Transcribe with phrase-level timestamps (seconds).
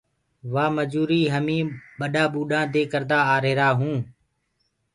[0.53, 1.57] وآ مجوٚريٚ همي
[1.99, 4.01] ٻڏآ ٻوڏآ دي ڪردآ آريهرآ هونٚ۔